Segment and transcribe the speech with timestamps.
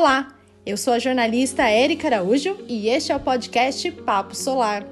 [0.00, 0.28] Olá,
[0.64, 4.86] eu sou a jornalista Érica Araújo e este é o podcast Papo Solar.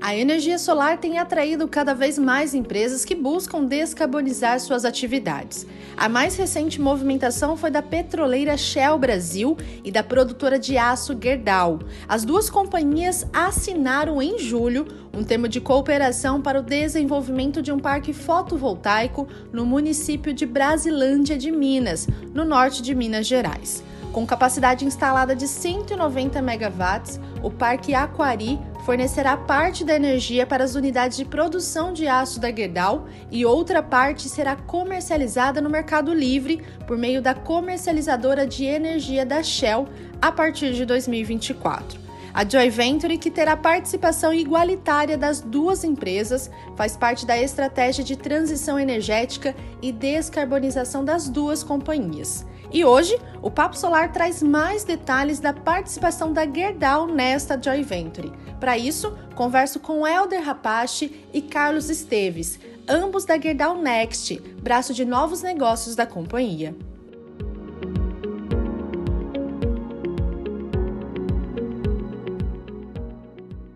[0.00, 5.64] A energia solar tem atraído cada vez mais empresas que buscam descarbonizar suas atividades.
[5.96, 11.78] A mais recente movimentação foi da petroleira Shell Brasil e da produtora de aço Gerdau.
[12.08, 17.78] As duas companhias assinaram em julho um termo de cooperação para o desenvolvimento de um
[17.78, 23.82] parque fotovoltaico no município de Brasilândia de Minas, no norte de Minas Gerais.
[24.12, 30.74] Com capacidade instalada de 190 megawatts, o Parque Aquari fornecerá parte da energia para as
[30.74, 36.60] unidades de produção de aço da Gerdau e outra parte será comercializada no Mercado Livre
[36.88, 39.86] por meio da comercializadora de energia da Shell
[40.20, 41.99] a partir de 2024.
[42.32, 48.16] A Joy Venture, que terá participação igualitária das duas empresas, faz parte da estratégia de
[48.16, 52.46] transição energética e descarbonização das duas companhias.
[52.72, 58.32] E hoje, o Papo Solar traz mais detalhes da participação da Gerdau nesta Joy Venture.
[58.60, 65.04] Para isso, converso com Helder Rapache e Carlos Esteves, ambos da Gerdau Next, braço de
[65.04, 66.76] novos negócios da companhia.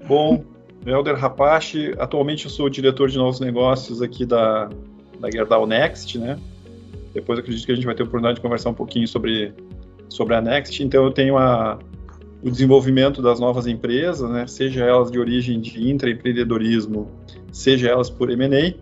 [0.06, 0.44] Bom,
[0.86, 4.68] Helder Rapache, atualmente eu sou diretor de novos negócios aqui da,
[5.18, 6.38] da Gerdau Next, né?
[7.14, 9.54] Depois acredito que a gente vai ter a oportunidade de conversar um pouquinho sobre,
[10.08, 10.82] sobre a Next.
[10.82, 11.78] Então, eu tenho a,
[12.42, 17.10] o desenvolvimento das novas empresas, né, seja elas de origem de intraempreendedorismo,
[17.50, 18.74] seja elas por M&A,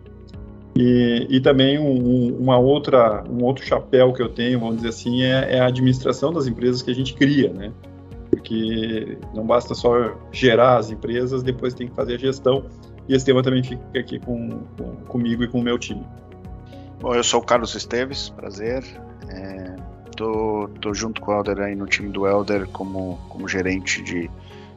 [0.75, 5.23] e, e, também um, uma outra, um outro chapéu que eu tenho, vamos dizer assim,
[5.23, 7.71] é, é, a administração das empresas que a gente cria, né?
[8.43, 12.67] Porque não basta só gerar as empresas, depois tem que fazer a gestão,
[13.09, 16.05] e esse tema também fica aqui com, com comigo e com o meu time.
[17.01, 18.85] Bom, eu sou o Carlos Esteves, prazer.
[19.29, 19.77] É,
[20.17, 24.31] tô, tô junto com o Helder aí no time do Helder como, como gerente de,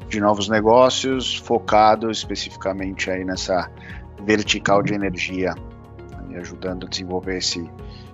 [0.08, 3.70] de novos negócios, focado especificamente aí nessa
[4.24, 5.54] vertical de energia,
[6.36, 7.70] ajudando a desenvolver esse,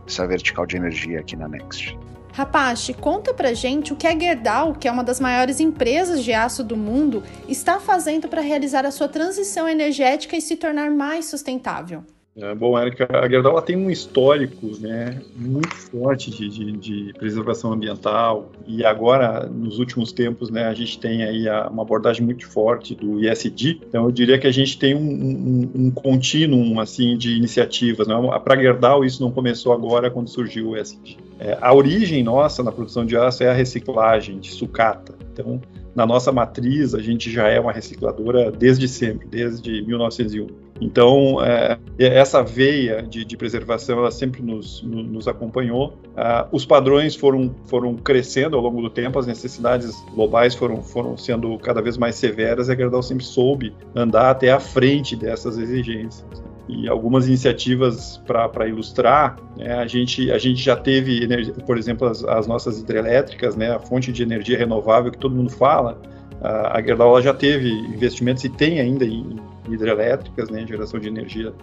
[0.08, 1.98] essa vertical de energia aqui na Next.
[2.34, 6.32] Rapache, conta pra gente o que a Gerdau, que é uma das maiores empresas de
[6.34, 11.26] aço do mundo, está fazendo para realizar a sua transição energética e se tornar mais
[11.26, 12.04] sustentável.
[12.34, 17.74] É, bom, Érica, a Gerdau tem um histórico né, muito forte de, de, de, preservação
[17.74, 22.48] ambiental e agora, nos últimos tempos, né, a gente tem aí a, uma abordagem muito
[22.48, 23.82] forte do ISD.
[23.86, 28.08] Então, eu diria que a gente tem um, um, um contínuo assim, de iniciativas.
[28.08, 28.16] Né?
[28.42, 31.18] Para a Gerdau, isso não começou agora quando surgiu o ISD.
[31.42, 35.16] É, a origem nossa na produção de aço é a reciclagem de sucata.
[35.34, 35.60] Então,
[35.96, 40.48] na nossa matriz, a gente já é uma recicladora desde sempre, desde 1901.
[40.80, 45.98] Então, é, essa veia de, de, preservação, ela sempre nos, nos acompanhou.
[46.16, 51.18] Ah, os padrões foram, foram crescendo ao longo do tempo, as necessidades globais foram, foram
[51.18, 55.58] sendo cada vez mais severas e a Gerdau sempre soube andar até à frente dessas
[55.58, 61.28] exigências e algumas iniciativas para ilustrar, né, a, gente, a gente já teve,
[61.66, 65.52] por exemplo, as, as, nossas hidrelétricas, né, a fonte de energia renovável que todo mundo
[65.52, 66.02] fala,
[66.42, 69.36] a, a Gerdau já teve investimentos e tem ainda em,
[69.70, 71.54] hidrelétricas, né, geração de energia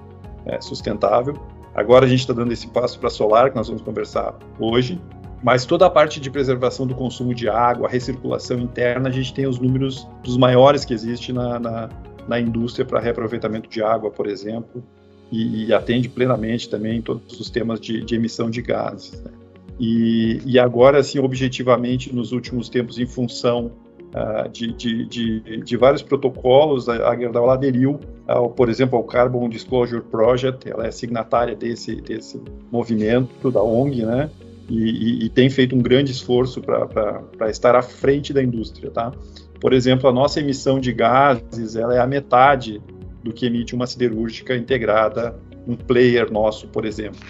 [0.44, 1.34] é, sustentável.
[1.74, 5.00] Agora a gente está dando esse passo para solar, que nós vamos conversar hoje,
[5.42, 9.46] mas toda a parte de preservação do consumo de água, recirculação interna, a gente tem
[9.46, 11.88] os números dos maiores que existe na, na,
[12.26, 14.82] na indústria para reaproveitamento de água, por exemplo,
[15.30, 19.22] e, e, atende plenamente também todos os temas de, de emissão de gases.
[19.22, 19.30] Né?
[19.78, 23.70] E, e, agora, assim, objetivamente, nos últimos tempos, em função
[24.14, 29.48] uh, de, de, de, vários protocolos, a, a Gerdau aderiu, ao, por exemplo, ao Carbon
[29.48, 32.40] Disclosure Project, ela é signatária desse, desse
[32.72, 34.30] movimento da ONG, né?
[34.68, 39.12] E, e, tem feito um grande esforço para estar à frente da indústria, tá?
[39.60, 42.82] Por exemplo, a nossa emissão de gases ela é a metade
[43.22, 47.20] do que emite uma siderúrgica integrada, um player nosso, por exemplo.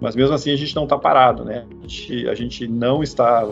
[0.00, 1.66] Mas mesmo assim a gente não está parado, né?
[1.82, 3.46] A gente, a gente não está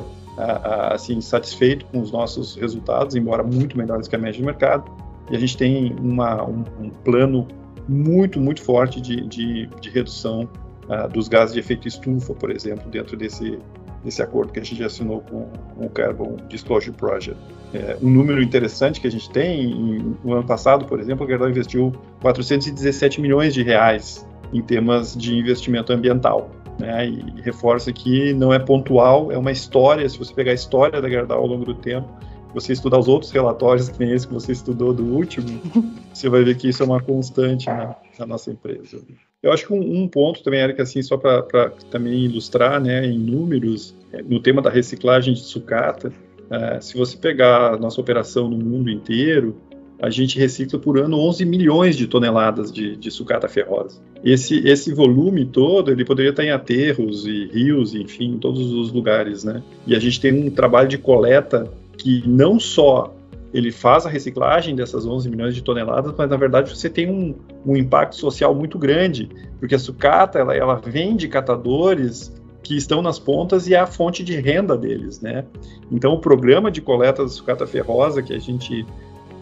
[0.91, 4.91] assim satisfeito com os nossos resultados, embora muito melhores que a média do mercado.
[5.31, 7.47] E a gente tem uma, um, um plano
[7.89, 10.49] muito, muito forte de, de, de redução
[10.89, 13.59] uh, dos gases de efeito estufa, por exemplo, dentro desse,
[14.05, 17.39] desse acordo que a gente assinou com, com o Carbon Disclosure Project.
[17.75, 19.75] É, um número interessante que a gente tem,
[20.23, 25.35] no ano passado, por exemplo, a Gerdau investiu 417 milhões de reais em temas de
[25.37, 26.51] investimento ambiental.
[26.79, 30.09] Né, e reforça que não é pontual, é uma história.
[30.09, 32.09] Se você pegar a história da Gerdau ao longo do tempo,
[32.55, 35.61] você estudar os outros relatórios, que nem esse que você estudou do último,
[36.13, 37.67] você vai ver que isso é uma constante.
[37.67, 37.95] Né?
[38.19, 39.01] na nossa empresa.
[39.43, 43.19] Eu acho que um, um ponto também, Erika, assim, só para também ilustrar, né, em
[43.19, 43.95] números,
[44.25, 46.13] no tema da reciclagem de sucata,
[46.53, 49.57] é, se você pegar a nossa operação no mundo inteiro,
[50.03, 54.03] a gente recicla por ano 11 milhões de toneladas de, de sucata ferrosa.
[54.23, 58.93] Esse, esse volume todo, ele poderia estar em aterros e rios, enfim, em todos os
[58.93, 59.63] lugares, né?
[59.87, 63.15] E a gente tem um trabalho de coleta que não só
[63.55, 67.35] ele faz a reciclagem dessas 11 milhões de toneladas, mas na verdade você tem um,
[67.65, 69.29] um impacto social muito grande,
[69.59, 72.33] porque a sucata ela, ela vem de catadores
[72.63, 75.45] que estão nas pontas e é a fonte de renda deles, né?
[75.91, 78.87] Então o programa de coleta da sucata ferrosa que a gente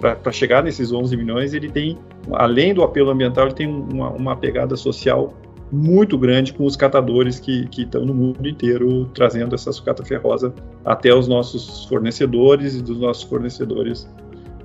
[0.01, 1.99] para chegar nesses 11 milhões, ele tem,
[2.33, 5.35] além do apelo ambiental, ele tem uma, uma pegada social
[5.71, 10.53] muito grande com os catadores que, estão no mundo inteiro trazendo essa sucata ferrosa
[10.85, 14.09] até os nossos fornecedores e dos nossos fornecedores.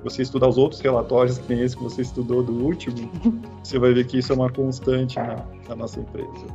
[0.02, 3.10] Você estudar os outros relatórios, que nem esse que você estudou do último,
[3.62, 6.46] você vai ver que isso é uma constante na, na nossa empresa.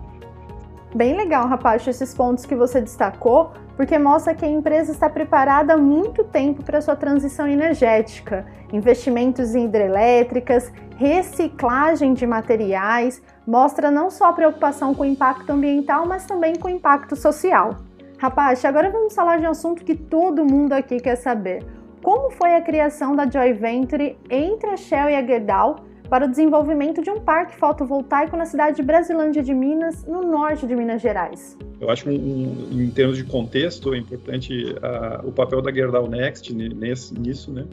[0.94, 5.74] Bem legal, rapaz, esses pontos que você destacou, porque mostra que a empresa está preparada
[5.74, 8.46] há muito tempo para sua transição energética.
[8.74, 16.06] Investimentos em hidrelétricas, reciclagem de materiais, mostra não só a preocupação com o impacto ambiental,
[16.06, 17.78] mas também com o impacto social.
[18.20, 21.64] Rapaz, agora vamos falar de um assunto que todo mundo aqui quer saber.
[22.04, 26.30] Como foi a criação da Joy Venture entre a Shell e a Gerdau para o
[26.30, 31.02] desenvolvimento de um parque fotovoltaico na cidade de Brasilândia de Minas, no norte de Minas
[31.02, 31.58] Gerais.
[31.80, 34.76] Eu acho que, um, em termos de contexto, é importante
[35.24, 37.66] o papel da Gerdau Next nesse, nisso, né?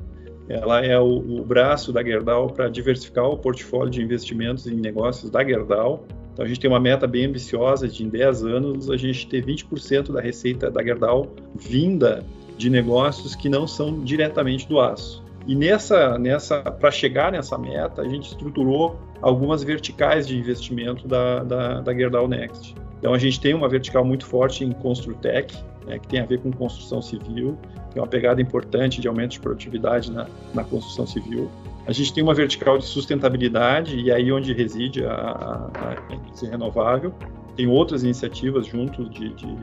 [0.48, 5.32] Ela é o, o braço da Gerdau para diversificar o portfólio de investimentos em negócios
[5.32, 6.06] da Gerdau.
[6.32, 9.44] Então, a gente tem uma meta bem ambiciosa de, em 10 anos, a gente ter
[9.44, 11.26] 20% da receita da Gerdau
[11.56, 12.24] vinda
[12.56, 15.26] de negócios que não são diretamente do aço.
[15.48, 21.42] E nessa, nessa, para chegar nessa meta, a gente estruturou algumas verticais de investimento da,
[21.42, 22.74] da, da Gerdau Next.
[22.98, 25.56] Então a gente tem uma vertical muito forte em Construtec,
[25.86, 27.58] né, que tem a ver com construção civil,
[27.90, 31.50] que é uma pegada importante de aumento de produtividade na, na construção civil.
[31.86, 35.70] A gente tem uma vertical de sustentabilidade, e aí onde reside a, a,
[36.10, 37.14] a energia renovável.
[37.56, 39.56] Tem outras iniciativas junto de, de,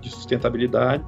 [0.00, 1.04] de sustentabilidade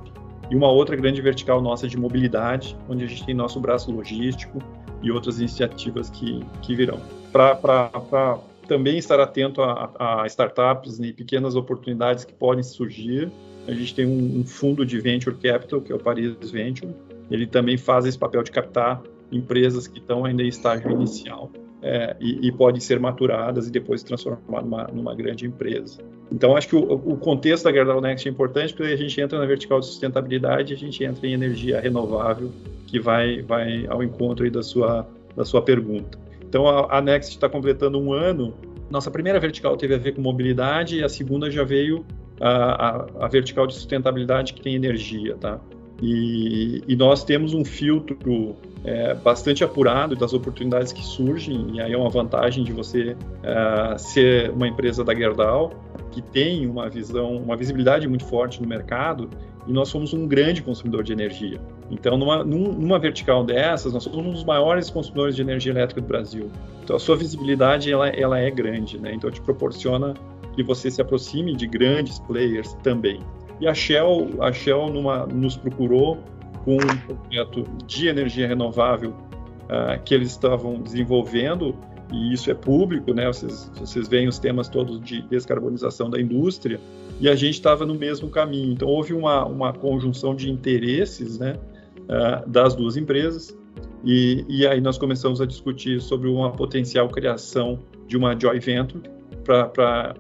[0.51, 4.59] e uma outra grande vertical nossa de mobilidade, onde a gente tem nosso braço logístico
[5.03, 7.01] e outras iniciativas que, que virão.
[7.33, 13.31] Para também estar atento a, a, startups e pequenas oportunidades que podem surgir,
[13.67, 16.95] a gente tem um, um, fundo de venture capital, que é o Paris Venture.
[17.31, 21.51] Ele também faz esse papel de captar empresas que estão ainda em estágio inicial
[21.83, 26.01] é, e, e, podem ser maturadas e depois transformar numa, numa grande empresa.
[26.31, 29.39] Então, acho que o, o, contexto da Gerdau Next é importante porque a gente entra
[29.39, 32.51] na vertical de sustentabilidade, a gente entra em energia renovável,
[32.87, 35.07] que vai, vai ao encontro da sua,
[35.37, 36.19] da sua pergunta.
[36.49, 38.55] Então, a, a Next está completando um ano.
[38.91, 42.05] Nossa primeira vertical teve a ver com mobilidade e a segunda já veio
[42.41, 45.61] a, a, a vertical de sustentabilidade que tem energia, tá?
[46.03, 48.55] E, e, nós temos um filtro
[48.85, 53.97] é, bastante apurado das oportunidades que surgem, e aí é uma vantagem de você é,
[53.97, 55.73] ser uma empresa da Gerdau,
[56.13, 59.31] que tem uma visão, uma visibilidade muito forte no mercado,
[59.67, 61.61] e nós somos um grande consumidor de energia.
[61.91, 66.07] Então, numa, numa vertical dessas, nós somos um dos maiores consumidores de energia elétrica do
[66.07, 66.51] Brasil.
[66.85, 69.13] Então, a sua visibilidade ela, ela é grande, né?
[69.13, 70.15] Então, te proporciona
[70.55, 73.21] que você se aproxime de grandes players também.
[73.61, 76.19] E a Shell, a Shell numa, nos procurou
[76.65, 81.75] com um projeto de energia renovável uh, que eles estavam desenvolvendo,
[82.13, 83.27] e isso é público, né?
[83.27, 86.81] Vocês, vocês veem os temas todos de descarbonização da indústria,
[87.21, 88.73] e a gente estava no mesmo caminho.
[88.73, 91.57] Então, houve uma, uma conjunção de interesses né,
[92.03, 93.57] uh, das duas empresas,
[94.05, 99.03] e, e, aí nós começamos a discutir sobre uma potencial criação de uma joint venture
[99.43, 100.15] para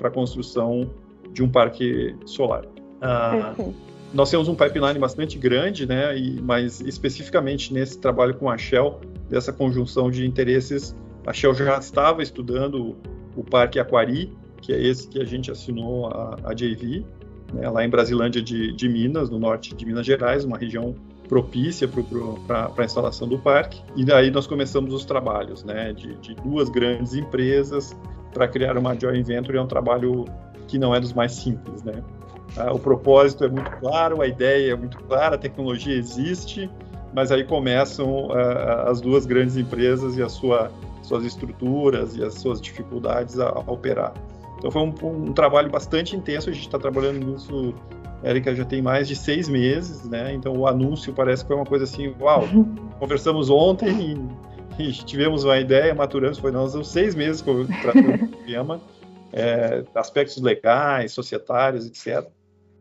[0.00, 0.88] a construção
[1.32, 2.73] de um parque solar.
[3.04, 3.54] Ah,
[4.14, 6.16] nós temos um pipeline bastante grande, né?
[6.16, 10.96] E, mas especificamente nesse trabalho com a Shell, dessa conjunção de interesses,
[11.26, 12.96] a Shell já estava estudando
[13.36, 14.32] o Parque Aquari,
[14.62, 17.04] que é esse que a gente assinou a, a JV,
[17.52, 20.94] né, lá em Brasilândia de, de, Minas, no norte de Minas Gerais, uma região
[21.28, 21.88] propícia
[22.46, 23.82] para a instalação do parque.
[23.96, 27.94] E daí nós começamos os trabalhos, né, de, de duas grandes empresas
[28.32, 29.58] para criar uma joint venture.
[29.58, 30.24] É um trabalho
[30.66, 32.02] que não é dos mais simples, né?
[32.56, 36.70] Ah, o propósito é muito claro, a ideia é muito clara, a tecnologia existe,
[37.12, 40.70] mas aí começam uh, as duas grandes empresas e as sua,
[41.02, 44.12] suas estruturas e as suas dificuldades a, a operar.
[44.58, 47.74] Então foi um, um, trabalho bastante intenso, a gente está trabalhando nisso,
[48.22, 50.32] Érica, já tem mais de seis meses, né?
[50.32, 52.44] Então o anúncio parece que foi uma coisa assim, uau,
[53.00, 54.28] conversamos ontem
[54.78, 57.44] e tivemos uma ideia, maturamos, foi nós seis meses
[57.82, 58.80] tratando do tema,
[59.32, 62.28] é, aspectos legais, societários, etc.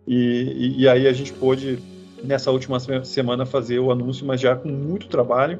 [0.08, 1.80] E, e, e, aí a gente pôde,
[2.24, 5.60] nessa última semana, fazer o anúncio, mas já com muito trabalho.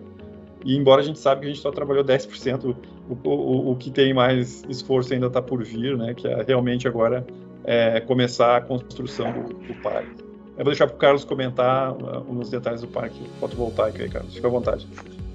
[0.66, 2.76] E embora a gente sabe que a gente só trabalhou 10%,
[3.10, 6.14] o, o, o que tem mais esforço ainda está por vir, né?
[6.14, 7.26] Que é realmente agora
[7.64, 10.24] é, começar a construção do, do parque.
[10.58, 14.34] Eu vou deixar para o Carlos comentar uh, uns detalhes do parque fotovoltaico aí, Carlos.
[14.34, 14.88] Fica à vontade.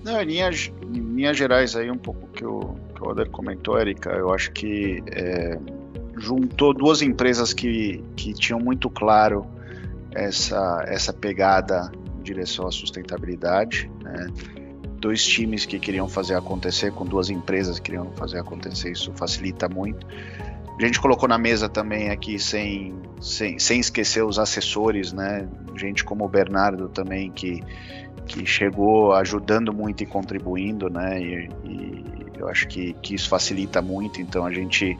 [0.05, 3.79] Não, em linhas, em linhas gerais aí, um pouco que o, que o Oder comentou,
[3.79, 5.59] Erika, eu acho que é,
[6.19, 9.47] juntou duas empresas que, que tinham muito claro
[10.13, 14.27] essa, essa pegada em direção à sustentabilidade, né?
[15.01, 19.69] dois times que queriam fazer acontecer, com duas empresas que queriam fazer acontecer, isso facilita
[19.69, 20.07] muito.
[20.79, 25.49] A gente colocou na mesa também aqui, sem, sem, sem esquecer os assessores, né?
[25.77, 27.61] Gente como o Bernardo também, que,
[28.27, 31.21] que chegou ajudando muito e contribuindo, né?
[31.21, 34.21] E, e eu acho que, que isso facilita muito.
[34.21, 34.99] Então a gente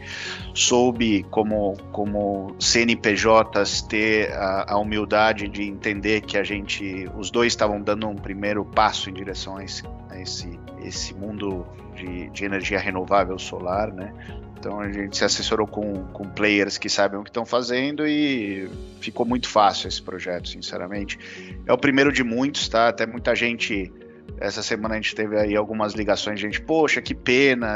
[0.55, 7.53] soube, como, como CNPJs, ter a, a humildade de entender que a gente, os dois
[7.53, 12.45] estavam dando um primeiro passo em direção a esse, a esse, esse mundo de, de
[12.45, 14.13] energia renovável solar, né?
[14.59, 18.69] Então a gente se assessorou com, com players que sabem o que estão fazendo e
[19.01, 21.17] ficou muito fácil esse projeto, sinceramente.
[21.65, 22.89] É o primeiro de muitos, tá?
[22.89, 23.93] Até muita gente.
[24.41, 27.67] Essa semana a gente teve aí algumas ligações, gente, poxa, que pena,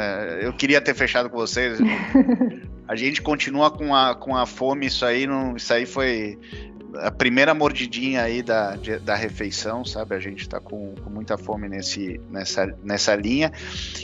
[0.40, 1.78] eu queria ter fechado com vocês.
[2.86, 6.38] a gente continua com a, com a fome, isso aí não, isso aí foi
[6.96, 10.14] a primeira mordidinha aí da, da refeição, sabe?
[10.14, 13.52] A gente está com, com, muita fome nesse, nessa, nessa linha.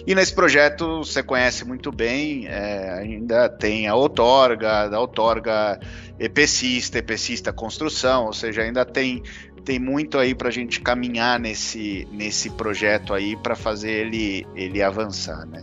[0.06, 5.78] E nesse projeto, você conhece muito bem, é, ainda tem a outorga, da outorga
[6.18, 9.22] EPCista, EPCista Construção, ou seja, ainda tem,
[9.68, 14.82] tem muito aí para a gente caminhar nesse, nesse projeto aí para fazer ele, ele
[14.82, 15.62] avançar, né?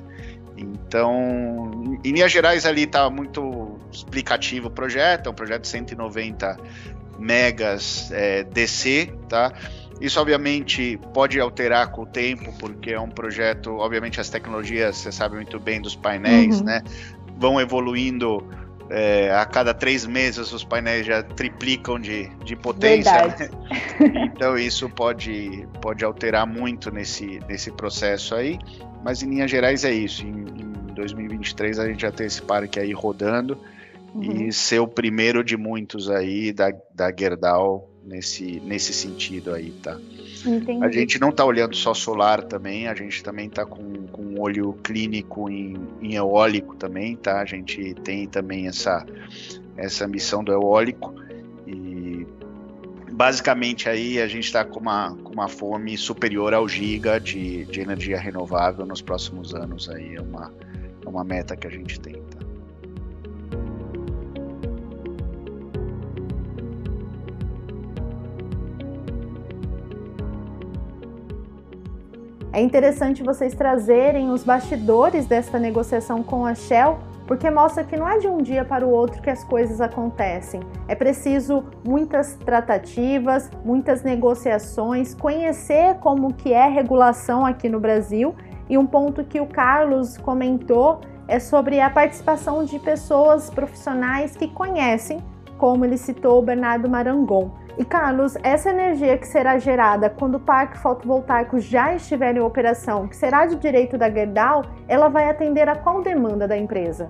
[0.56, 6.56] Então, em Minas Gerais ali está muito explicativo o projeto, é um projeto de 190
[7.18, 9.52] megas é, DC, tá?
[10.00, 15.12] Isso obviamente pode alterar com o tempo, porque é um projeto, obviamente as tecnologias, você
[15.12, 16.66] sabe muito bem dos painéis, uhum.
[16.66, 16.84] né?
[17.40, 18.48] Vão evoluindo
[18.90, 23.28] é, a cada três meses os painéis já triplicam de, de potência.
[23.28, 23.50] Né?
[24.36, 28.60] Então isso pode, pode alterar muito nesse, nesse processo aí.
[29.04, 30.26] Mas em linhas gerais é isso.
[30.26, 33.58] Em, em 2023 a gente já tem esse parque aí rodando
[34.14, 34.48] uhum.
[34.48, 39.98] e ser o primeiro de muitos aí da, da Gerdau nesse, nesse sentido aí, tá?
[40.46, 40.86] Entendi.
[40.86, 44.40] A gente não está olhando só solar também, a gente também está com, com um
[44.40, 47.42] olho clínico em, em eólico também, tá?
[47.42, 49.06] A gente tem também essa,
[49.76, 51.16] essa missão do eólico
[51.66, 52.28] e
[53.12, 57.80] basicamente aí a gente está com uma, com uma fome superior ao giga de, de
[57.80, 60.54] energia renovável nos próximos anos aí, é uma,
[61.04, 62.22] é uma meta que a gente tem,
[72.56, 78.08] É interessante vocês trazerem os bastidores desta negociação com a Shell, porque mostra que não
[78.08, 80.62] é de um dia para o outro que as coisas acontecem.
[80.88, 88.34] É preciso muitas tratativas, muitas negociações, conhecer como que é regulação aqui no Brasil.
[88.70, 94.48] E um ponto que o Carlos comentou é sobre a participação de pessoas profissionais que
[94.48, 95.20] conhecem,
[95.58, 97.65] como ele citou o Bernardo Marangon.
[97.78, 103.08] E Carlos, essa energia que será gerada quando o parque fotovoltaico já estiver em operação,
[103.08, 107.10] que será de direito da Gerdau, ela vai atender a qual demanda da empresa?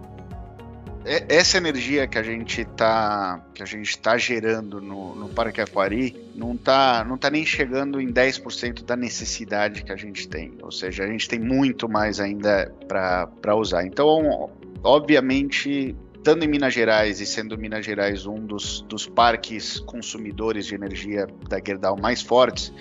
[1.05, 5.61] É, essa energia que a gente está que a gente tá gerando no, no Parque
[5.61, 10.53] Aquari não está não tá nem chegando em 10% da necessidade que a gente tem.
[10.63, 13.85] Ou seja, a gente tem muito mais ainda para usar.
[13.85, 14.49] Então,
[14.83, 20.73] obviamente, estando em Minas Gerais e sendo Minas Gerais um dos, dos parques consumidores de
[20.73, 22.73] energia da Gerdau mais fortes,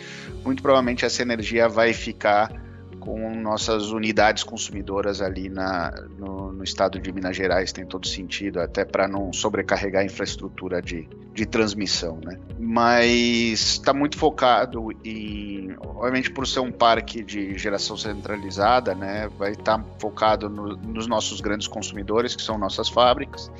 [0.43, 2.64] muito provavelmente essa energia vai ficar
[3.05, 8.61] com nossas unidades consumidoras ali na, no, no, estado de Minas Gerais tem todo sentido,
[8.61, 12.39] até para não sobrecarregar a infraestrutura de, de transmissão, né?
[12.59, 19.29] Mas está muito focado em, obviamente por ser um parque de geração centralizada, né?
[19.39, 23.53] Vai estar tá focado no, nos nossos grandes consumidores, que são nossas fábricas,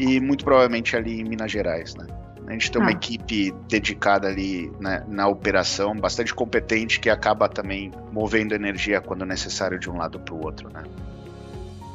[0.00, 2.06] e muito provavelmente ali em Minas Gerais, né?
[2.46, 2.92] A gente tem uma ah.
[2.92, 9.78] equipe dedicada ali né, na operação, bastante competente, que acaba também movendo energia quando necessário
[9.78, 10.82] de um lado para o outro, né?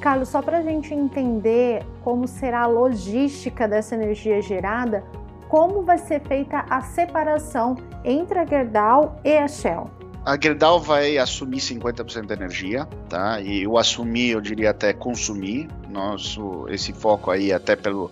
[0.01, 5.03] Carlos, só para a gente entender como será a logística dessa energia gerada,
[5.50, 9.89] como vai ser feita a separação entre a Gerdau e a Shell?
[10.25, 13.41] a Gerdau vai assumir 50% da energia, tá?
[13.41, 15.68] E o assumir, eu diria até consumir.
[15.89, 18.12] Nosso, esse foco aí, até pelo,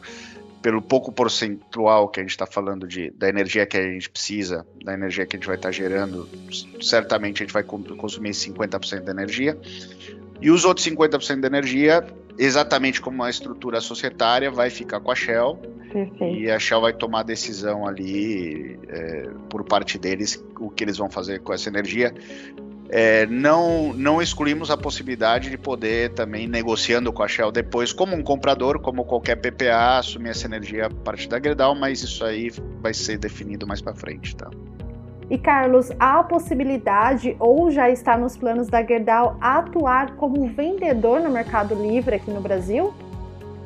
[0.61, 4.65] pelo pouco percentual que a gente está falando de, da energia que a gente precisa,
[4.83, 6.27] da energia que a gente vai estar tá gerando,
[6.81, 9.57] certamente a gente vai consumir 50% da energia.
[10.41, 12.05] E os outros 50% da energia,
[12.37, 15.55] exatamente como a estrutura societária, vai ficar com a Shell.
[15.91, 16.37] Perfeito.
[16.37, 20.97] E a Shell vai tomar a decisão ali, é, por parte deles, o que eles
[20.97, 22.13] vão fazer com essa energia.
[22.89, 28.15] É, não, não excluímos a possibilidade de poder também, negociando com a Shell depois, como
[28.15, 32.49] um comprador, como qualquer PPA, assumir essa energia a partir da Gerdau, mas isso aí
[32.81, 34.49] vai ser definido mais para frente, tá?
[35.29, 41.19] E Carlos, há a possibilidade ou já está nos planos da Gerdau atuar como vendedor
[41.19, 42.93] no Mercado Livre aqui no Brasil?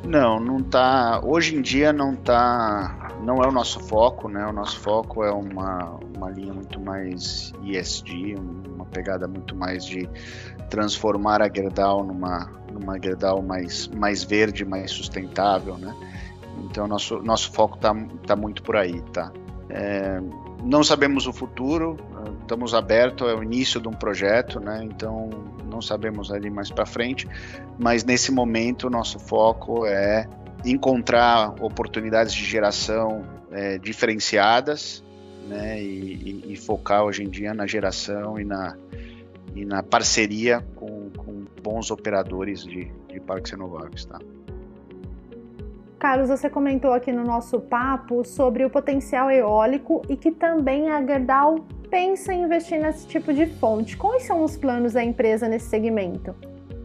[0.04, 1.20] Não, não tá.
[1.22, 3.01] Hoje em dia não tá.
[3.22, 4.44] Não é o nosso foco, né?
[4.46, 10.08] O nosso foco é uma, uma linha muito mais ESG, uma pegada muito mais de
[10.68, 15.94] transformar a Gerdau numa, numa Gerdau mais, mais verde, mais sustentável, né?
[16.64, 17.94] Então nosso, nosso foco tá,
[18.26, 19.32] tá muito por aí, tá?
[19.70, 20.20] É,
[20.64, 21.96] não sabemos o futuro,
[22.40, 24.82] estamos abertos, é o início de um projeto, né?
[24.82, 25.30] Então
[25.70, 27.28] não sabemos ali mais para frente,
[27.78, 30.28] mas nesse momento o nosso foco é
[30.64, 35.04] encontrar oportunidades de geração é, diferenciadas,
[35.48, 35.80] né?
[35.82, 38.76] E, e, e, focar hoje em dia na geração e na,
[39.54, 44.18] e na parceria com, com bons operadores de, de parques renováveis, tá?
[45.98, 51.00] Carlos, você comentou aqui no nosso papo sobre o potencial eólico e que também a
[51.04, 53.96] Gerdau pensa em investir nesse tipo de fonte.
[53.96, 56.34] Quais são os planos da empresa nesse segmento?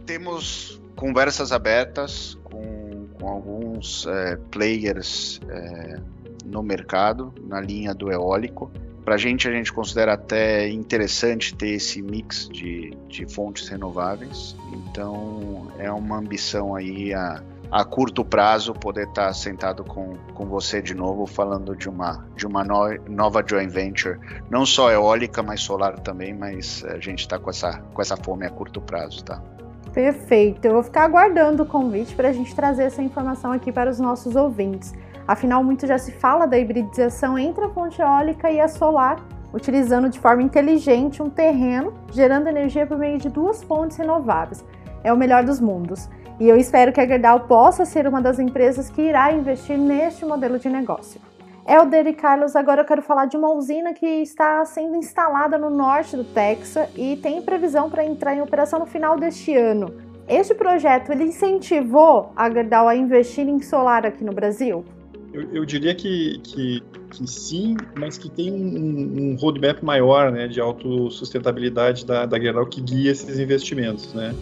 [0.06, 3.57] Temos conversas abertas com, com alguns
[4.06, 6.00] é, players é,
[6.44, 8.70] no mercado, na linha do eólico.
[9.04, 14.54] Para a gente, a gente considera até interessante ter esse mix de, de fontes renováveis.
[14.72, 20.46] Então, é uma ambição aí a a curto prazo poder estar tá sentado com, com
[20.46, 24.18] você de novo falando de uma de uma no, nova joint venture,
[24.50, 28.46] não só eólica, mas solar também, mas a gente está com essa com essa fome
[28.46, 29.42] a curto prazo, tá?
[29.92, 30.64] Perfeito.
[30.64, 33.98] Eu vou ficar aguardando o convite para a gente trazer essa informação aqui para os
[33.98, 34.94] nossos ouvintes.
[35.26, 39.18] Afinal, muito já se fala da hibridização entre a fonte eólica e a solar,
[39.52, 44.64] utilizando de forma inteligente um terreno, gerando energia por meio de duas fontes renováveis.
[45.02, 46.08] É o melhor dos mundos.
[46.40, 50.24] E eu espero que a Gerdau possa ser uma das empresas que irá investir neste
[50.24, 51.20] modelo de negócio.
[51.68, 55.68] Helder e Carlos, agora eu quero falar de uma usina que está sendo instalada no
[55.68, 59.92] norte do Texas e tem previsão para entrar em operação no final deste ano.
[60.26, 64.82] Este projeto ele incentivou a Gerdau a investir em solar aqui no Brasil?
[65.30, 70.48] Eu, eu diria que, que, que, sim, mas que tem um, um roadmap maior né,
[70.48, 74.14] de autossustentabilidade da, da Gerdau que guia esses investimentos.
[74.14, 74.34] Né?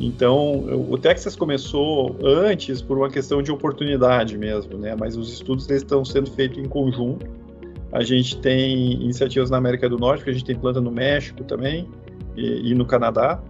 [0.00, 4.96] Então, o Texas começou antes por uma questão de oportunidade mesmo, né?
[4.98, 7.26] Mas os estudos estão sendo feitos em conjunto.
[7.92, 11.44] A gente tem iniciativas na América do Norte, porque a gente tem planta no México
[11.44, 11.86] também
[12.34, 13.42] e, e no Canadá.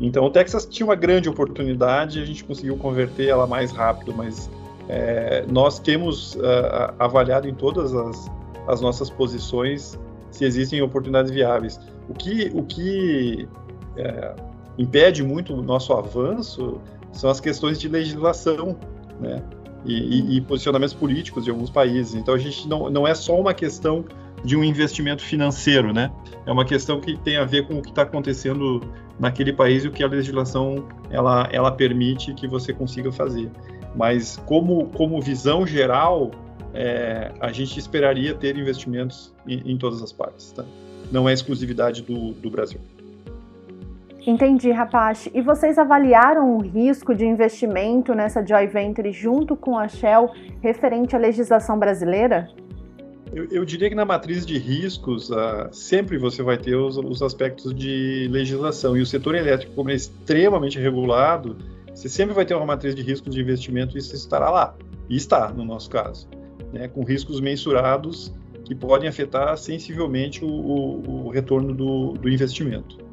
[0.00, 4.14] Então, o Texas tinha uma grande oportunidade, e a gente conseguiu converter ela mais rápido,
[4.14, 4.48] mas
[4.88, 8.30] é, nós temos uh, avaliado em todas as,
[8.68, 9.98] as nossas posições
[10.30, 11.80] se existem oportunidades viáveis.
[12.08, 13.48] O que, o que
[13.96, 14.34] é,
[14.78, 16.80] impede muito o nosso avanço
[17.12, 18.76] são as questões de legislação,
[19.20, 19.42] né?
[19.84, 22.14] E, e, e, posicionamentos políticos de alguns países.
[22.14, 24.04] Então a gente não, não é só uma questão
[24.44, 26.10] de um investimento financeiro, né?
[26.44, 28.80] É uma questão que tem a ver com o que está acontecendo
[29.18, 33.50] naquele país e o que a legislação ela, ela permite que você consiga fazer.
[33.94, 36.32] Mas como, como visão geral,
[36.74, 40.64] é, a gente esperaria ter investimentos em, em todas as partes, tá?
[41.10, 42.80] Não é exclusividade do, do Brasil.
[44.26, 45.30] Entendi, Rapache.
[45.32, 51.14] E vocês avaliaram o risco de investimento nessa joint venture junto com a Shell referente
[51.14, 52.50] à legislação brasileira?
[53.32, 57.22] Eu, eu diria que na matriz de riscos, uh, sempre você vai ter os, os,
[57.22, 58.96] aspectos de legislação.
[58.96, 61.56] E o setor elétrico, como é extremamente regulado,
[61.94, 64.74] você sempre vai ter uma matriz de riscos de investimento e isso estará lá.
[65.08, 66.28] E está, no nosso caso.
[66.72, 68.34] Né, com riscos mensurados
[68.64, 73.05] que podem afetar sensivelmente o, o, o retorno do, do investimento.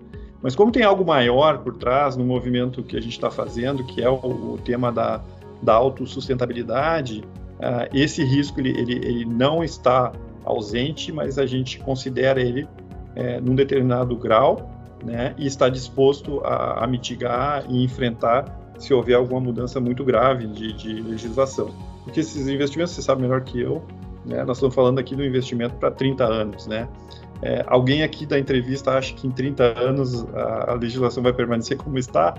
[0.44, 4.04] Mas como tem algo maior por trás no movimento que a gente está fazendo, que
[4.04, 5.24] é o, o, tema da,
[5.62, 7.24] da autossustentabilidade,
[7.60, 10.12] uh, esse risco ele, ele, ele, não está
[10.44, 12.68] ausente, mas a gente considera ele
[13.16, 14.70] é, num determinado grau
[15.02, 20.46] né, e está disposto a, a, mitigar e enfrentar se houver alguma mudança muito grave
[20.48, 21.70] de, de legislação.
[22.04, 23.82] Porque esses investimentos, você sabe melhor que eu,
[24.26, 26.90] né, nós estamos falando aqui do investimento para 30 anos, né?
[27.44, 31.76] É, alguém aqui da entrevista acha que em 30 anos a, a legislação vai permanecer
[31.76, 32.34] como está?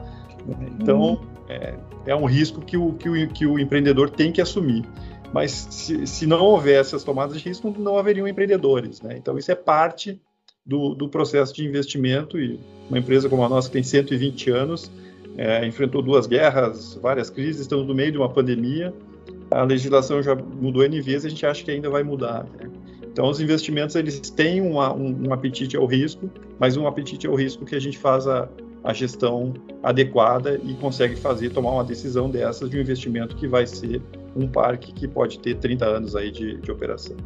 [0.80, 1.20] Então, uhum.
[1.46, 1.74] é,
[2.06, 4.82] é, um risco que o, que, o, que o empreendedor tem que assumir.
[5.30, 9.02] Mas se, se não houvesse as tomadas de risco, não haveriam empreendedores.
[9.02, 9.16] Né?
[9.18, 10.18] Então, isso é parte
[10.64, 14.90] do, do processo de investimento e uma empresa como a nossa, que tem 120 anos,
[15.36, 18.94] é, enfrentou duas guerras, várias crises, estamos no meio de uma pandemia,
[19.50, 22.44] a legislação já mudou N vezes, a gente acha que ainda vai mudar.
[22.58, 22.70] Né?
[23.14, 27.36] Então, os investimentos eles têm uma, um, um, apetite ao risco, mas um apetite ao
[27.36, 28.48] risco que a gente faz a,
[28.82, 33.68] a gestão adequada e consegue fazer, tomar uma decisão dessas de um investimento que vai
[33.68, 34.02] ser
[34.34, 37.16] um parque que pode ter 30 anos aí de, de operação.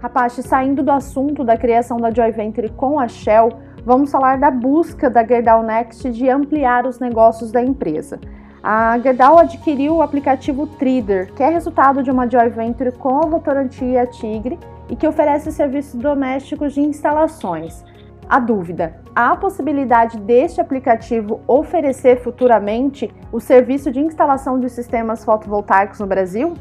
[0.00, 3.48] Rapache, saindo do assunto da criação da Joy Venture com a Shell,
[3.86, 8.18] vamos falar da busca da Gerdau Next de ampliar os negócios da empresa.
[8.62, 13.26] A Gerdau adquiriu o aplicativo Trader, que é resultado de uma joint venture com a
[13.26, 14.56] Votorantim Tigre
[14.88, 17.84] e que oferece serviços domésticos de instalações.
[18.28, 25.24] A dúvida: há a possibilidade deste aplicativo oferecer futuramente o serviço de instalação de sistemas
[25.24, 26.54] fotovoltaicos no Brasil?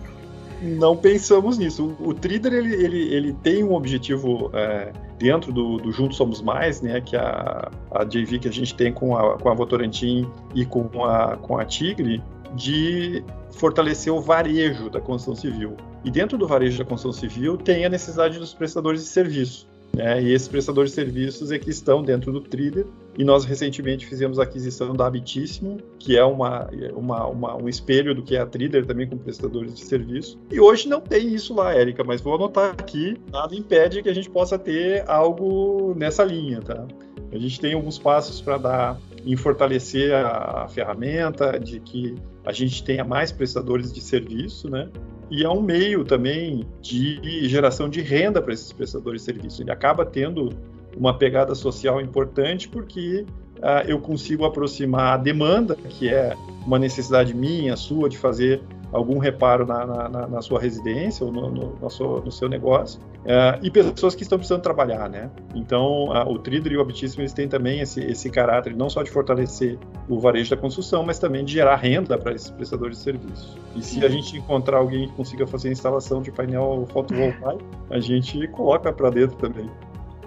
[0.61, 1.95] não pensamos nisso.
[1.99, 6.81] O, Trader ele, ele, ele tem um objetivo é, dentro do, do Juntos Somos Mais,
[6.81, 10.65] né, que a, a JV que a gente tem com a, com a Votorantim e
[10.65, 12.21] com a, com a Tigre,
[12.55, 15.77] de fortalecer o varejo da construção civil.
[16.03, 19.67] E dentro do varejo da construção civil tem a necessidade dos prestadores de serviço.
[19.95, 20.23] Né?
[20.23, 22.87] E esses prestadores de serviços é que estão dentro do Trader.
[23.17, 28.15] E nós recentemente fizemos a aquisição da Habitíssimo, que é uma, uma, uma, um espelho
[28.15, 30.39] do que é a Trader também com prestadores de serviço.
[30.49, 33.17] E hoje não tem isso lá, Érica, mas vou anotar aqui.
[33.31, 36.87] Nada impede que a gente possa ter algo nessa linha, tá?
[37.31, 42.51] A gente tem alguns passos para dar em fortalecer a, a ferramenta, de que a
[42.51, 44.89] gente tenha mais prestadores de serviço, né?
[45.31, 49.63] e é um meio também de geração de renda para esses prestadores de serviço.
[49.63, 50.49] Ele acaba tendo
[50.97, 53.25] uma pegada social importante porque
[53.57, 59.17] uh, eu consigo aproximar a demanda, que é uma necessidade minha, sua, de fazer algum
[59.19, 63.57] reparo na, na, na sua residência ou no, no, no, seu, no seu negócio, uh,
[63.61, 65.29] e pessoas que estão precisando trabalhar, né?
[65.55, 69.01] Então, uh, o Tridor e o Habitíssimo, eles têm também esse, esse caráter não só
[69.01, 73.03] de fortalecer o varejo da construção, mas também de gerar renda para esses prestadores de
[73.03, 73.57] serviços.
[73.75, 77.99] E se a gente encontrar alguém que consiga fazer a instalação de painel fotovoltaico, a
[77.99, 79.69] gente coloca para dentro também.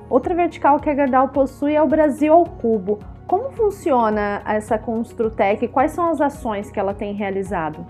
[0.09, 2.99] Outra vertical que a Gardal possui é o Brasil ao Cubo.
[3.27, 7.87] Como funciona essa Construtec e quais são as ações que ela tem realizado?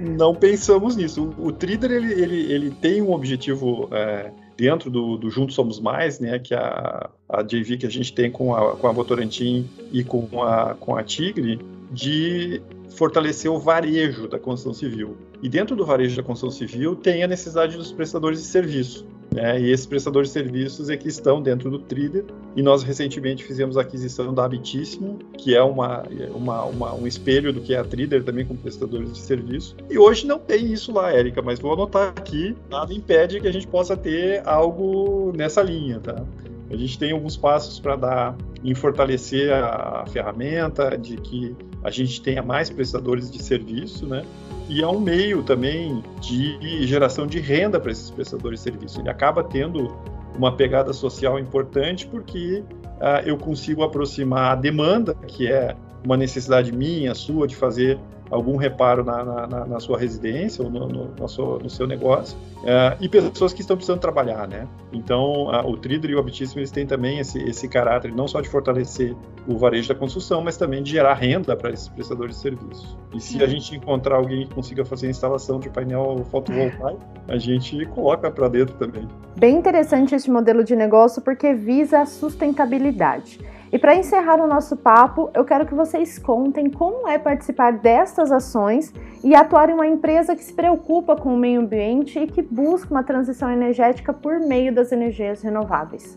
[0.00, 1.34] não pensamos nisso.
[1.38, 5.80] O, o Trader ele, ele, ele tem um objetivo é, dentro do, do Juntos Somos
[5.80, 8.92] Mais, né, que é a, a JV que a gente tem com a, com a
[8.92, 15.16] Votorantim e com a, com a Tigre, de fortalecer o varejo da construção civil.
[15.42, 19.06] E dentro do varejo da construção civil tem a necessidade dos prestadores de serviço.
[19.34, 19.60] Né?
[19.60, 22.24] E esses prestadores de serviços é que estão dentro do Trader.
[22.56, 27.52] E nós recentemente fizemos a aquisição da Habitíssimo, que é uma, uma, uma, um espelho
[27.52, 29.76] do que é a Trader também com prestadores de serviço.
[29.88, 32.56] E hoje não tem isso lá, Érica, mas vou anotar aqui.
[32.70, 36.24] Nada impede que a gente possa ter algo nessa linha, tá?
[36.70, 42.20] A gente tem alguns passos para dar em fortalecer a ferramenta, de que a gente
[42.20, 44.24] tenha mais prestadores de serviço, né?
[44.68, 49.00] E é um meio também de geração de renda para esses prestadores de serviço.
[49.00, 49.96] Ele acaba tendo
[50.36, 52.62] uma pegada social importante porque
[53.00, 57.98] uh, eu consigo aproximar a demanda, que é uma necessidade minha, sua, de fazer
[58.30, 62.36] algum reparo na, na, na sua residência ou no, no, no, seu, no seu, negócio,
[62.58, 64.66] uh, e pessoas que estão precisando trabalhar, né?
[64.92, 68.40] Então, uh, o Tridor e o Habitíssimo, eles têm também esse, esse caráter não só
[68.40, 69.14] de fortalecer
[69.46, 72.96] o varejo da construção, mas também de gerar renda para esses prestadores de serviços.
[73.14, 77.38] E se a gente encontrar alguém que consiga fazer a instalação de painel fotovoltaico, a
[77.38, 79.08] gente coloca para dentro também.
[79.36, 83.40] Bem interessante esse modelo de negócio porque visa a sustentabilidade.
[83.70, 88.32] E para encerrar o nosso papo, eu quero que vocês contem como é participar destas
[88.32, 92.40] ações e atuar em uma empresa que se preocupa com o meio ambiente e que
[92.40, 96.16] busca uma transição energética por meio das energias renováveis.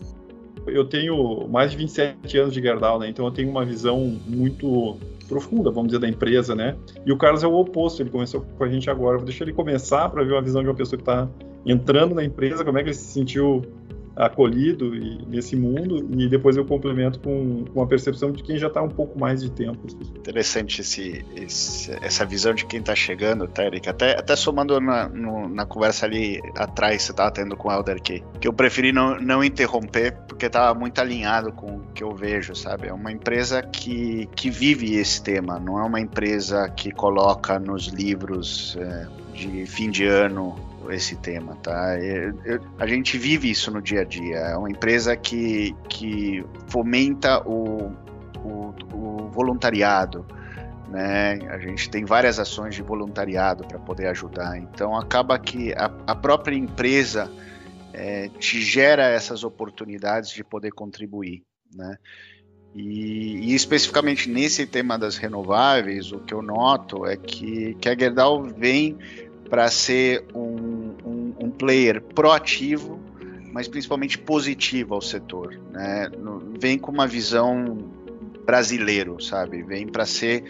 [0.66, 3.08] Eu tenho mais de 27 anos de Gerdau, né?
[3.08, 4.96] então eu tenho uma visão muito
[5.28, 6.76] profunda, vamos dizer, da empresa, né?
[7.04, 9.16] E o Carlos é o oposto, ele começou com a gente agora.
[9.16, 11.28] Vou deixar ele começar para ver uma visão de uma pessoa que está
[11.64, 13.62] entrando na empresa, como é que ele se sentiu
[14.14, 18.66] acolhido e, nesse mundo e depois eu complemento com, com a percepção de quem já
[18.68, 19.86] está um pouco mais de tempo.
[20.16, 23.88] Interessante esse, esse essa visão de quem está chegando, tá, Eric?
[23.88, 28.00] Até, até somando na, no, na conversa ali atrás você estava tendo com o Elder
[28.00, 32.14] que, que eu preferi não, não interromper porque estava muito alinhado com o que eu
[32.14, 32.88] vejo, sabe?
[32.88, 37.86] É uma empresa que, que vive esse tema, não é uma empresa que coloca nos
[37.88, 41.98] livros é, de fim de ano esse tema, tá?
[41.98, 44.36] Eu, eu, a gente vive isso no dia a dia.
[44.36, 47.92] É uma empresa que, que fomenta o,
[48.44, 50.26] o, o voluntariado,
[50.88, 51.38] né?
[51.50, 54.58] A gente tem várias ações de voluntariado para poder ajudar.
[54.58, 57.30] Então acaba que a, a própria empresa
[57.92, 61.42] é, te gera essas oportunidades de poder contribuir,
[61.74, 61.96] né?
[62.74, 67.94] E, e, especificamente nesse tema das renováveis, o que eu noto é que, que a
[67.94, 68.96] Gerdau vem
[69.52, 72.98] para ser um, um, um, player proativo,
[73.52, 75.60] mas principalmente positivo ao setor.
[75.70, 76.10] Né?
[76.58, 77.76] Vem com uma visão
[78.46, 79.62] brasileiro, sabe?
[79.62, 80.42] Vem para ser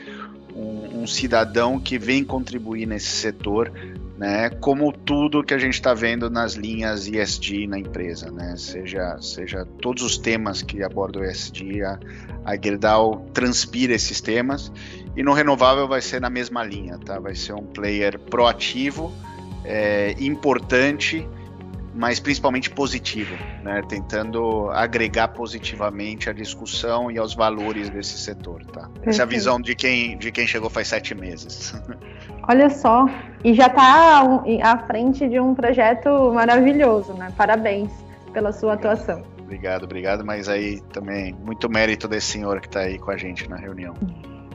[0.55, 3.73] um, um, cidadão que vem contribuir nesse setor,
[4.17, 4.51] né?
[4.51, 8.55] Como tudo que a gente está vendo nas linhas ESG na empresa, né?
[8.57, 11.99] Seja, seja todos os temas que abordam o ESG, a,
[12.45, 14.71] a Gerdau transpira esses temas
[15.17, 17.19] e no renovável vai ser na mesma linha, tá?
[17.19, 19.13] Vai ser um player proativo,
[19.65, 21.27] é, importante
[21.95, 23.83] mas principalmente positivo, né?
[23.89, 28.65] tentando agregar positivamente a discussão e aos valores desse setor.
[28.67, 28.89] Tá?
[29.03, 31.75] Essa é a visão de quem, de quem chegou faz sete meses.
[32.49, 33.07] Olha só,
[33.45, 37.33] e já está à frente de um projeto maravilhoso, né?
[37.37, 37.93] Parabéns
[38.33, 39.23] pela sua atuação.
[39.41, 43.49] Obrigado, obrigado, mas aí também muito mérito desse senhor que está aí com a gente
[43.49, 43.95] na reunião.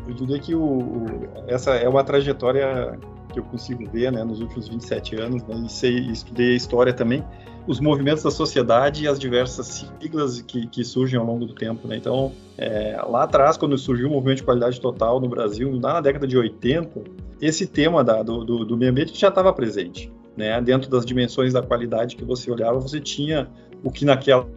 [0.08, 1.06] Eu diria que o, o,
[1.48, 2.98] essa é uma trajetória
[3.34, 6.94] que eu consigo ver né, nos últimos 27 anos, né, e sei, estudei a história
[6.94, 7.24] também,
[7.68, 11.88] os movimentos da sociedade e as diversas siglas que, que surgem ao longo do tempo.
[11.88, 11.98] Né?
[11.98, 16.26] Então, é, lá atrás, quando surgiu o movimento de qualidade total no Brasil, na década
[16.26, 17.04] de 80,
[17.42, 20.12] esse tema da, do, do, do meio ambiente já estava presente.
[20.38, 20.60] Né?
[20.62, 23.50] Dentro das dimensões da qualidade que você olhava, você tinha
[23.84, 24.48] o que naquela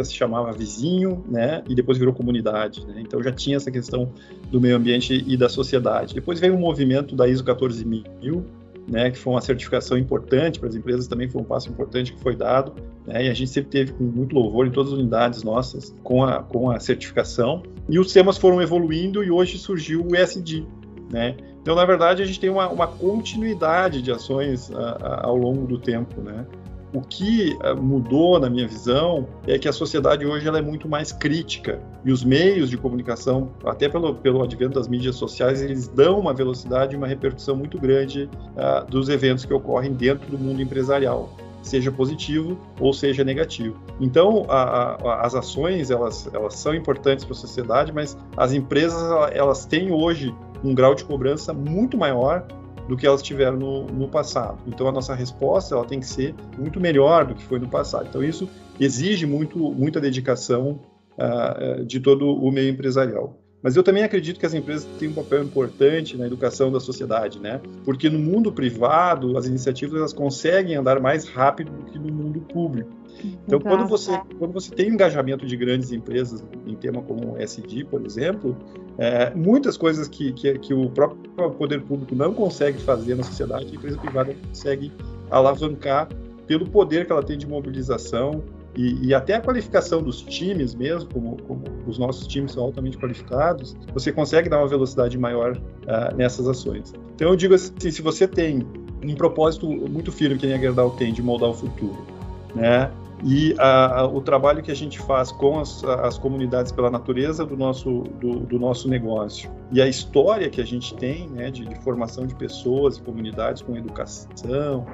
[0.00, 1.62] época se chamava vizinho, né?
[1.68, 2.86] E depois virou comunidade.
[2.86, 2.94] Né?
[2.98, 4.12] Então já tinha essa questão
[4.50, 6.14] do meio ambiente e da sociedade.
[6.14, 8.44] Depois veio o movimento da ISO 14000,
[8.88, 9.10] né?
[9.10, 12.34] Que foi uma certificação importante para as empresas, também foi um passo importante que foi
[12.34, 12.72] dado.
[13.06, 13.26] Né?
[13.26, 16.42] E a gente sempre teve com muito louvor em todas as unidades nossas com a,
[16.42, 17.62] com a certificação.
[17.88, 20.66] E os temas foram evoluindo e hoje surgiu o ESG,
[21.12, 21.36] né?
[21.62, 25.66] Então, na verdade, a gente tem uma, uma continuidade de ações a, a, ao longo
[25.66, 26.46] do tempo, né?
[26.92, 30.88] O que eh, mudou na minha visão é que a sociedade hoje ela é muito
[30.88, 35.86] mais crítica e os meios de comunicação, até pelo, pelo advento das mídias sociais, eles
[35.86, 40.38] dão uma velocidade e uma repercussão muito grande uh, dos eventos que ocorrem dentro do
[40.38, 41.30] mundo empresarial
[41.62, 43.76] seja positivo ou seja negativo.
[44.00, 49.02] Então, a, a, as ações elas, elas são importantes para a sociedade, mas as empresas
[49.32, 52.46] elas têm hoje um grau de cobrança muito maior
[52.88, 54.58] do que elas tiveram no, no, passado.
[54.66, 58.06] Então a nossa resposta ela tem que ser muito melhor do que foi no passado.
[58.08, 60.80] Então isso exige muito, muita dedicação
[61.18, 63.36] uh, de todo o meio empresarial.
[63.62, 67.38] Mas eu também acredito que as empresas têm um papel importante na educação da sociedade,
[67.38, 67.60] né?
[67.84, 72.40] Porque no mundo privado as iniciativas elas conseguem andar mais rápido do que no mundo
[72.40, 72.99] público.
[73.46, 77.38] Então, quando você, quando você tem um engajamento de grandes empresas em tema como o
[77.38, 78.56] SD, por exemplo,
[78.98, 83.66] é, muitas coisas que, que, que, o próprio poder público não consegue fazer na sociedade,
[83.66, 84.92] a empresa privada consegue
[85.30, 86.08] alavancar
[86.46, 88.42] pelo poder que ela tem de mobilização
[88.76, 92.96] e, e até a qualificação dos times mesmo, como, como, os nossos times são altamente
[92.96, 96.92] qualificados, você consegue dar uma velocidade maior uh, nessas ações.
[97.14, 98.66] Então, eu digo assim, se você tem
[99.04, 102.06] um propósito muito firme que a Gerdau tem de moldar o futuro,
[102.54, 102.90] né?
[103.22, 107.44] e a, a, o trabalho que a gente faz com as, as comunidades pela natureza
[107.44, 111.66] do nosso, do, do, nosso negócio e a história que a gente tem né, de,
[111.66, 114.86] de formação de pessoas e comunidades com educação,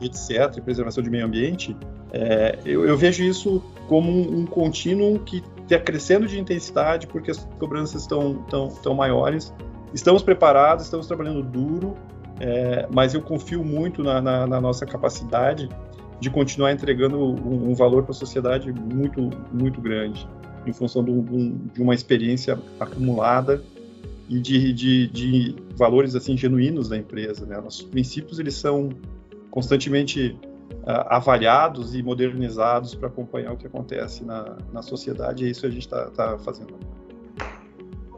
[0.00, 1.76] etc., e preservação de meio ambiente,
[2.12, 7.30] é, eu, eu, vejo isso como um, um contínuo que está crescendo de intensidade porque
[7.30, 9.54] as cobranças estão tão, tão maiores.
[9.94, 11.94] Estamos preparados, estamos trabalhando duro,
[12.40, 15.68] é, mas eu confio muito na, na, na nossa capacidade
[16.20, 20.28] de continuar entregando um, um valor para a sociedade muito, muito grande,
[20.66, 23.62] em função de uma experiência acumulada
[24.28, 27.46] e de, de, de, valores assim genuínos da empresa.
[27.46, 27.58] Né?
[27.58, 28.90] Nossos princípios eles são
[29.50, 30.38] constantemente
[30.82, 35.44] uh, avaliados e modernizados para acompanhar o que acontece na, na sociedade.
[35.44, 36.74] E é isso que a gente está tá fazendo.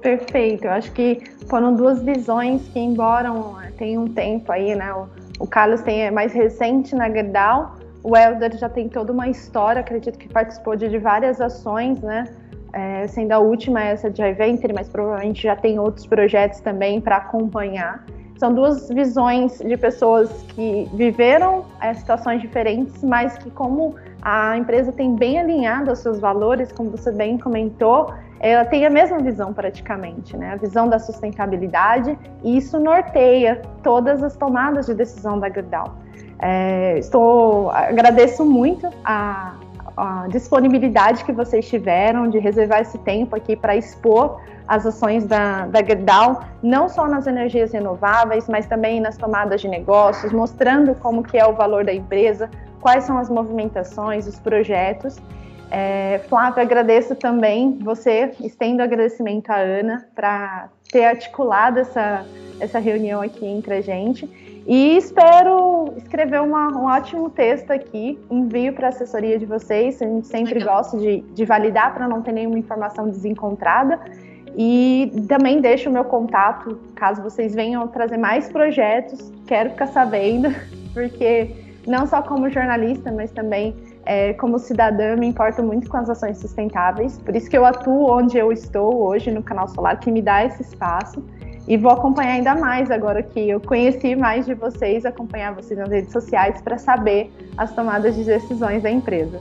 [0.03, 0.65] Perfeito.
[0.65, 3.31] Eu acho que foram duas visões que, embora
[3.79, 4.93] tem um tempo aí, né?
[4.93, 9.29] O, o Carlos tem é mais recente na Gerdau, o Helder já tem toda uma
[9.29, 12.25] história, acredito que participou de várias ações, né?
[12.73, 17.17] É, sendo a última essa de iVenture, mas provavelmente já tem outros projetos também para
[17.17, 18.03] acompanhar.
[18.39, 24.91] São duas visões de pessoas que viveram é, situações diferentes, mas que como a empresa
[24.91, 29.53] tem bem alinhado os seus valores, como você bem comentou, ela tem a mesma visão
[29.53, 30.53] praticamente, né?
[30.53, 35.95] A visão da sustentabilidade, e isso norteia todas as tomadas de decisão da Gerdau.
[36.45, 39.55] É, estou agradeço muito a,
[39.97, 45.67] a disponibilidade que vocês tiveram de reservar esse tempo aqui para expor as ações da,
[45.67, 51.23] da Gerdau, não só nas energias renováveis, mas também nas tomadas de negócios, mostrando como
[51.23, 52.51] que é o valor da empresa,
[52.81, 55.19] quais são as movimentações, os projetos.
[55.71, 56.21] É,
[56.57, 62.27] agradeço também você, estendo agradecimento à Ana para ter articulado essa,
[62.61, 64.52] essa reunião aqui entre a gente.
[64.67, 70.01] E espero escrever uma, um ótimo texto aqui, envio para a assessoria de vocês.
[70.01, 70.77] A gente sempre Legal.
[70.77, 73.99] gosta de, de validar para não ter nenhuma informação desencontrada.
[74.57, 80.55] E também deixo o meu contato, caso vocês venham trazer mais projetos, quero ficar sabendo,
[80.93, 86.11] porque não só como jornalista, mas também é, como cidadã, me importo muito com as
[86.11, 87.19] ações sustentáveis.
[87.19, 90.45] Por isso que eu atuo onde eu estou hoje no Canal Solar, que me dá
[90.45, 91.23] esse espaço.
[91.67, 95.89] E vou acompanhar ainda mais agora que eu conheci mais de vocês, acompanhar vocês nas
[95.89, 99.41] redes sociais para saber as tomadas de decisões da empresa.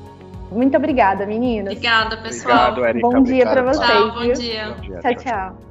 [0.51, 1.73] Muito obrigada, meninas.
[1.73, 2.71] Obrigada, pessoal.
[2.71, 3.09] Obrigado, Erika.
[3.09, 3.87] Bom dia para vocês.
[3.87, 4.69] Tchau, bom dia.
[4.69, 4.99] Bom dia.
[4.99, 5.70] Tchau, tchau.